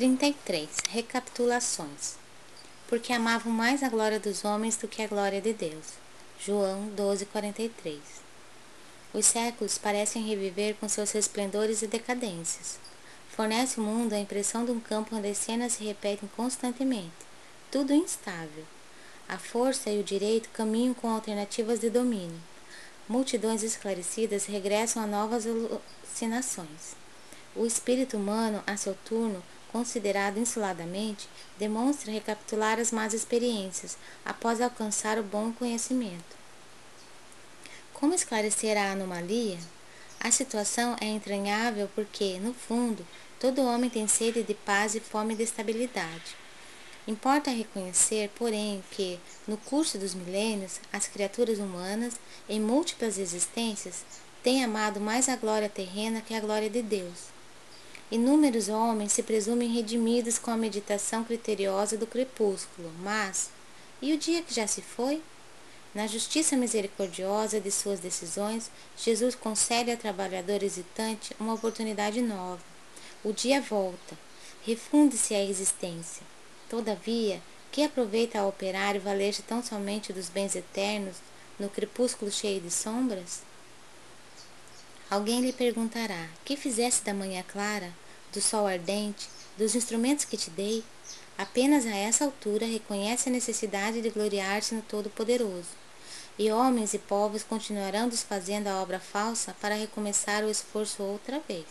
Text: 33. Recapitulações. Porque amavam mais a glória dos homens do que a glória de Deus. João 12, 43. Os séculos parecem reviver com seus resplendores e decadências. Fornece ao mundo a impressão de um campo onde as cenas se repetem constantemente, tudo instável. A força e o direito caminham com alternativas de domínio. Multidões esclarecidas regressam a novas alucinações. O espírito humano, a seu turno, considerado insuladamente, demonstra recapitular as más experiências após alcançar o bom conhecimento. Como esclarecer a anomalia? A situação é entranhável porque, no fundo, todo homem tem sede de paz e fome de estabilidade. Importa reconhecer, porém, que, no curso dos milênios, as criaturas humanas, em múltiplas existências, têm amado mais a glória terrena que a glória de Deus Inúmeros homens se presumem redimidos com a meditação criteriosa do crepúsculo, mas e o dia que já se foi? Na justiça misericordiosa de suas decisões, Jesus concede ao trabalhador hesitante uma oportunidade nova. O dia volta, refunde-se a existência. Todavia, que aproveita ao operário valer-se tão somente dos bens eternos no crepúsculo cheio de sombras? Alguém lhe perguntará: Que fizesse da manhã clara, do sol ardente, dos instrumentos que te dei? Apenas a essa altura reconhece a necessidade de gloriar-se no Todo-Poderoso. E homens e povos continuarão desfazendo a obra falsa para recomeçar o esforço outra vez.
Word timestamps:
33. 0.00 0.66
Recapitulações. 0.88 2.14
Porque 2.88 3.12
amavam 3.12 3.52
mais 3.52 3.82
a 3.82 3.88
glória 3.90 4.18
dos 4.18 4.46
homens 4.46 4.74
do 4.78 4.88
que 4.88 5.02
a 5.02 5.06
glória 5.06 5.42
de 5.42 5.52
Deus. 5.52 5.84
João 6.42 6.88
12, 6.96 7.26
43. 7.26 8.00
Os 9.12 9.26
séculos 9.26 9.76
parecem 9.76 10.22
reviver 10.22 10.74
com 10.76 10.88
seus 10.88 11.10
resplendores 11.12 11.82
e 11.82 11.86
decadências. 11.86 12.78
Fornece 13.28 13.78
ao 13.78 13.84
mundo 13.84 14.14
a 14.14 14.18
impressão 14.18 14.64
de 14.64 14.70
um 14.70 14.80
campo 14.80 15.14
onde 15.14 15.28
as 15.28 15.36
cenas 15.36 15.74
se 15.74 15.84
repetem 15.84 16.30
constantemente, 16.34 17.12
tudo 17.70 17.92
instável. 17.92 18.64
A 19.28 19.36
força 19.36 19.90
e 19.90 20.00
o 20.00 20.02
direito 20.02 20.48
caminham 20.48 20.94
com 20.94 21.10
alternativas 21.10 21.78
de 21.78 21.90
domínio. 21.90 22.40
Multidões 23.06 23.62
esclarecidas 23.62 24.46
regressam 24.46 25.02
a 25.02 25.06
novas 25.06 25.44
alucinações. 25.46 26.96
O 27.54 27.66
espírito 27.66 28.16
humano, 28.16 28.64
a 28.66 28.78
seu 28.78 28.96
turno, 29.04 29.42
considerado 29.72 30.38
insuladamente, 30.38 31.28
demonstra 31.58 32.12
recapitular 32.12 32.78
as 32.78 32.90
más 32.90 33.14
experiências 33.14 33.96
após 34.24 34.60
alcançar 34.60 35.18
o 35.18 35.22
bom 35.22 35.52
conhecimento. 35.52 36.38
Como 37.94 38.14
esclarecer 38.14 38.76
a 38.76 38.92
anomalia? 38.92 39.58
A 40.18 40.30
situação 40.30 40.96
é 41.00 41.06
entranhável 41.06 41.88
porque, 41.94 42.38
no 42.38 42.52
fundo, 42.52 43.06
todo 43.38 43.62
homem 43.62 43.88
tem 43.88 44.06
sede 44.06 44.42
de 44.42 44.54
paz 44.54 44.94
e 44.94 45.00
fome 45.00 45.34
de 45.34 45.44
estabilidade. 45.44 46.36
Importa 47.06 47.50
reconhecer, 47.50 48.30
porém, 48.36 48.84
que, 48.90 49.18
no 49.46 49.56
curso 49.56 49.98
dos 49.98 50.14
milênios, 50.14 50.80
as 50.92 51.08
criaturas 51.08 51.58
humanas, 51.58 52.14
em 52.48 52.60
múltiplas 52.60 53.18
existências, 53.18 54.04
têm 54.42 54.62
amado 54.62 55.00
mais 55.00 55.28
a 55.28 55.36
glória 55.36 55.68
terrena 55.68 56.20
que 56.20 56.34
a 56.34 56.40
glória 56.40 56.68
de 56.68 56.82
Deus 56.82 57.39
Inúmeros 58.10 58.68
homens 58.68 59.12
se 59.12 59.22
presumem 59.22 59.68
redimidos 59.68 60.36
com 60.36 60.50
a 60.50 60.56
meditação 60.56 61.22
criteriosa 61.22 61.96
do 61.96 62.08
crepúsculo, 62.08 62.90
mas 63.00 63.50
e 64.02 64.12
o 64.12 64.18
dia 64.18 64.42
que 64.42 64.52
já 64.52 64.66
se 64.66 64.82
foi? 64.82 65.22
Na 65.94 66.06
justiça 66.06 66.56
misericordiosa 66.56 67.60
de 67.60 67.70
suas 67.70 68.00
decisões, 68.00 68.70
Jesus 68.96 69.34
concede 69.34 69.92
ao 69.92 69.96
trabalhador 69.96 70.62
hesitante 70.62 71.34
uma 71.38 71.54
oportunidade 71.54 72.20
nova. 72.20 72.62
O 73.22 73.32
dia 73.32 73.60
volta, 73.60 74.18
refunde-se 74.64 75.34
a 75.34 75.44
existência. 75.44 76.22
Todavia, 76.68 77.40
que 77.70 77.84
aproveita 77.84 78.40
ao 78.40 78.48
operário 78.48 79.00
valer-se 79.00 79.42
tão 79.42 79.62
somente 79.62 80.12
dos 80.12 80.28
bens 80.28 80.56
eternos 80.56 81.16
no 81.58 81.68
crepúsculo 81.68 82.30
cheio 82.30 82.60
de 82.60 82.70
sombras? 82.70 83.42
Alguém 85.10 85.40
lhe 85.40 85.52
perguntará: 85.52 86.28
Que 86.44 86.56
fizesse 86.56 87.02
da 87.02 87.12
manhã 87.12 87.42
clara, 87.42 87.92
do 88.32 88.40
sol 88.40 88.64
ardente, 88.64 89.28
dos 89.58 89.74
instrumentos 89.74 90.24
que 90.24 90.36
te 90.36 90.50
dei? 90.50 90.84
Apenas 91.36 91.84
a 91.84 91.96
essa 91.96 92.24
altura 92.24 92.64
reconhece 92.64 93.28
a 93.28 93.32
necessidade 93.32 94.00
de 94.00 94.10
gloriar-se 94.10 94.72
no 94.72 94.82
Todo-Poderoso. 94.82 95.80
E 96.38 96.52
homens 96.52 96.94
e 96.94 96.98
povos 96.98 97.42
continuarão 97.42 98.08
desfazendo 98.08 98.68
a 98.68 98.80
obra 98.80 99.00
falsa 99.00 99.54
para 99.60 99.74
recomeçar 99.74 100.44
o 100.44 100.50
esforço 100.50 101.02
outra 101.02 101.40
vez. 101.40 101.66